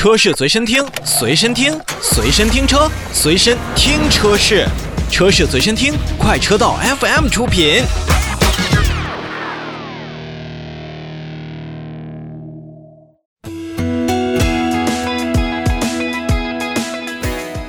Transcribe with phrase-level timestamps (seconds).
[0.00, 4.66] 车市随身听，随身听，随身听车，随身听车市，
[5.10, 7.82] 车市随身听，快车道 FM 出品。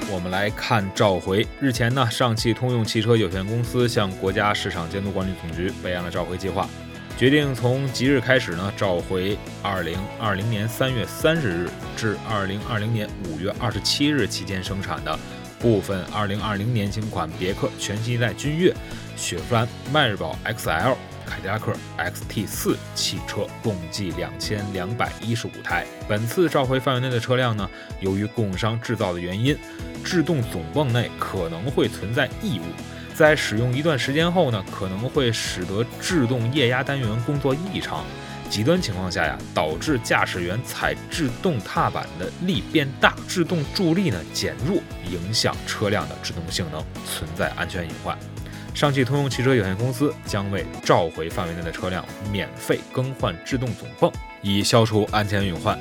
[0.09, 1.45] 我们来看召回。
[1.59, 6.65] 日前呢，上汽通用汽车有限公司向国家市场监督管理总局备案了召回计划。
[7.21, 13.07] 决定从即日开始呢，召回2020年3月30日至2020年
[13.37, 15.19] 5月27日期间生产的
[15.59, 18.73] 部分2020年型款别克全新一代君越、
[19.15, 25.85] 雪佛兰迈锐宝 XL、凯迪拉克 XT4 汽车，共计2215台。
[26.09, 27.69] 本次召回范围内的车辆呢，
[27.99, 29.55] 由于供应商制造的原因，
[30.03, 32.63] 制动总泵内可能会存在异物。
[33.13, 38.03] 在使用一段时间后呢，可能会使得制动液压单元工作异常，
[38.49, 44.77] 极端情况下呀，导致驾驶员踩制动踏板的力变大，制动助力呢减弱，
[45.09, 48.17] 影响车辆的制动性能，存在安全隐患。
[48.73, 55.77] 上汽通用汽车有限公司将为召回范围内的车辆免费更换制动总泵，以消除安全隐患。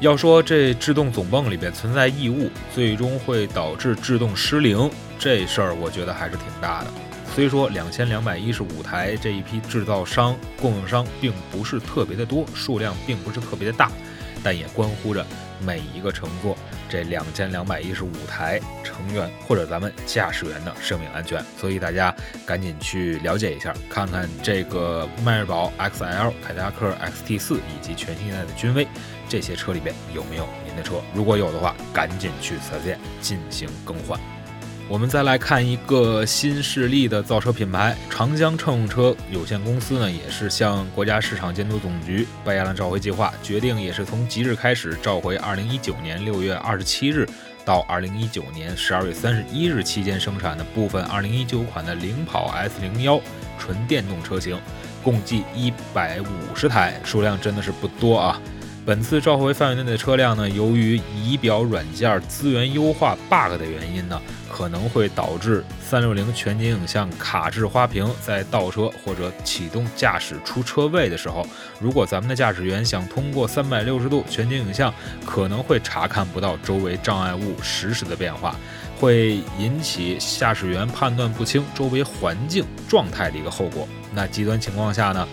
[0.00, 6.90] 要说这制动总泵里边存在异物，最终会导致制动失灵，这事儿我觉得还是挺大的。
[7.34, 13.92] 虽说两千两百一十五台这一批制造商供应商并不是特别的多，数量并不是特别的大，
[14.42, 15.24] 但也关乎着
[15.62, 16.56] 每一个乘坐
[16.90, 21.42] 这两千两百一十五台成员或者咱们驾驶员的生命安全。
[21.56, 26.92] 所以大家赶紧去了解一下，看看这个迈锐宝 XL、凯迪拉克
[27.26, 28.86] XT4 以及全新一代的君威。
[29.28, 31.00] 这些车里边有没有您的车？
[31.14, 34.18] 如果有的话，赶紧去四 S 店进行更换。
[34.90, 47.28] 我们再来看一个新势力的造车品牌——长江乘用车有限公司呢，也是向国家市场监督总局备案了召回计划，决定也是从即日开始召回2019年6月27日
[47.64, 53.20] 到2019年12月31日期间生产的部分2019款的领跑 S01
[53.60, 54.58] 纯电动车型，
[55.04, 58.42] 共计150台，数量真的是不多啊。
[58.90, 64.20] 本次召回范围内的车辆呢，由于仪表软件资源优化 bug 的原因呢，
[64.50, 68.04] 可能会导致三六零全景影像卡滞花屏。
[68.20, 71.46] 在倒车或者启动驾驶出车位的时候，
[71.78, 74.92] 如果咱们的驾驶员想通过三百六十度全景影像，
[75.24, 78.56] 可能会查看不到周围障碍物实时的变化，
[78.98, 83.86] 会引起驾驶员判断不清周围环境状态的一个后果。
[84.12, 85.28] 那极端情况下呢？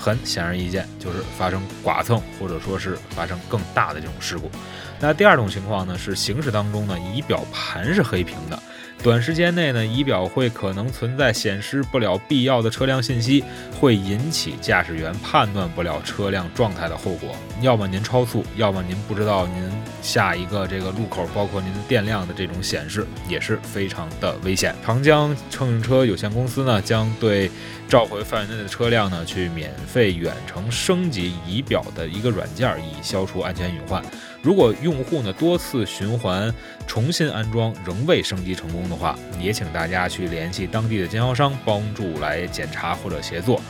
[0.00, 4.50] 很显而易见，就是发生剐蹭，或者说是发生更大的这种事故。
[4.98, 8.58] 那第二种情况呢，是行驶当中呢，仪表盘是黑屏的。
[9.02, 13.42] 短时间内呢，仪表会可能存在显示不了必要的车辆信息，
[13.80, 17.34] 会引起驾驶员判断不了车辆状态的后果。
[17.62, 19.70] 要么您超速，要么您不知道您
[20.02, 24.74] 下一个这个路口，包括您的电量的这种显示也是非常的危险。
[24.84, 27.50] 长江乘用车有限公司呢，将对
[27.88, 34.04] 召回范围内的车辆呢，去免费远程升级仪表的一个软件，以消除安全隐患。
[34.42, 36.52] 如果用户呢多次循环
[36.86, 43.60] 重新安装仍未升级成功的话，也请大家去联系当地的经销商帮助来检查或者协作。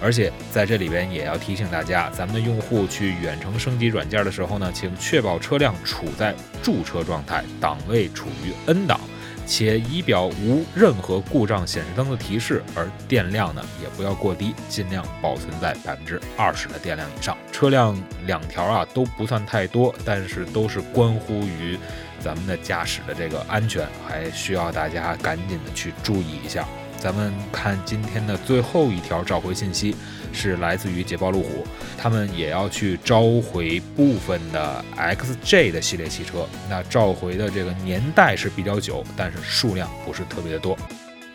[0.00, 9.00] 而且在这里边也要提醒大家，咱们的用户去远程升级软件的时候呢，请确保车辆处在驻车状态，档位处于 N 档。
[9.48, 17.36] 且仪表无任何故障显示灯的提示，而电量呢也不要过低，尽量保存在百分之二十的电量以上。
[17.50, 21.78] 车辆两条啊都不算太多，但是都是关乎于
[22.20, 26.68] 咱们的驾驶的这个安全，还需要大家赶紧的去注意一下。
[26.98, 29.94] 咱们看今天的最后一条召回信息，
[30.32, 31.64] 是来自于捷豹路虎，
[31.96, 36.46] 他们也要去召回部分的 XJ 的系列汽车。
[36.68, 40.76] 那召回的这个年代是比较久，但是数量不是特别的多。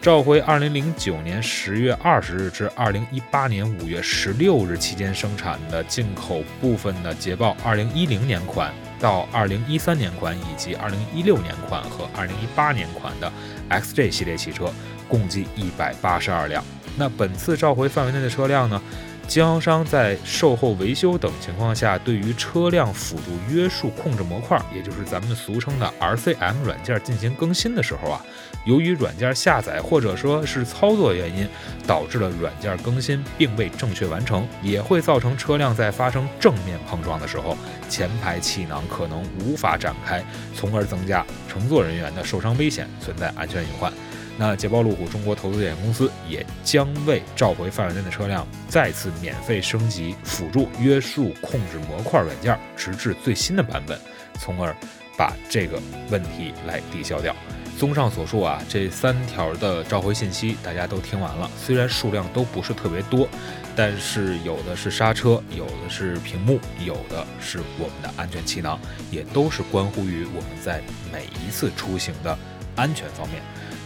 [0.02, 12.10] 召回2009年10月20日至2018年5月16日期间生产的进口部分的捷豹2010年款到2013年款以及2016年款和
[12.58, 13.32] 2018年款的
[13.70, 14.70] XJ 系列汽车。
[15.08, 16.64] 共计一百八十二辆。
[16.98, 18.82] 那本次召回范围内的车辆呢？
[19.26, 28.22] 经销商在售后维修等情况下，对于车辆辅助约束控制模块，也就是咱们俗称的 RCM 软件进行更新的时候啊，
[28.66, 31.48] 由于软件下载或者说是操作原因，
[31.88, 37.58] 导致了软件更新并未正确完成，也会造成车辆在发生正面碰撞的时候，
[37.88, 40.22] 前排气囊可能无法展开，
[40.54, 43.92] 从而增加乘坐人员的受伤危险，存在安全隐患。
[44.38, 54.00] 那捷豹路虎中国投资有限公司也将为召回范围内的车辆再次免费升级辅助约束控制模块软件，直至最新的版本，
[54.40, 54.76] 从而
[55.18, 57.36] 把这个问题来抵消掉。
[57.78, 63.28] 综上所述啊，这三条的召回信息大家都听完了，虽然数量都不是特别多，
[63.76, 68.80] 但是有的是刹车，有的是屏幕，有的是我们的安全气囊，
[69.10, 70.82] 也都是关乎于我们在
[71.12, 72.38] 每一次出行的
[72.76, 73.42] 安全方面。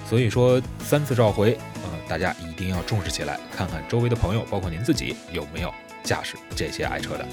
[0.09, 5.73] 所以说三次召回，呃，大家一定要重视起来，看看周围的朋友，包括您自己有没有
[6.03, 7.27] 驾驶这些爱车的。